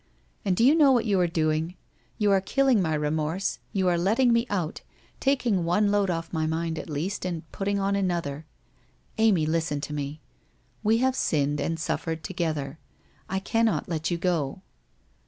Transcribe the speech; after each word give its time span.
'And 0.45 0.55
do 0.55 0.63
you 0.65 0.73
know 0.73 0.91
what 0.91 1.05
you 1.05 1.19
are 1.19 1.27
doing? 1.27 1.75
You 2.17 2.31
are 2.31 2.41
killing 2.41 2.81
my 2.81 2.95
remorse, 2.95 3.59
you 3.71 3.87
are 3.87 3.99
letting 3.99 4.33
me 4.33 4.47
out, 4.49 4.81
taking 5.19 5.63
one 5.63 5.91
load 5.91 6.09
off 6.09 6.33
my 6.33 6.47
mind 6.47 6.79
at 6.79 6.89
least, 6.89 7.23
and 7.23 7.43
putting 7.51 7.77
another 7.77 8.35
on. 8.37 8.43
Amy, 9.19 9.45
listen 9.45 9.79
to 9.81 9.93
me! 9.93 10.19
We 10.83 10.97
have 10.97 11.15
sinned 11.15 11.61
and 11.61 11.79
suffered 11.79 12.23
together. 12.23 12.79
I 13.29 13.37
cannot 13.37 13.87
let 13.87 14.09
you 14.09 14.17
go.' 14.17 14.63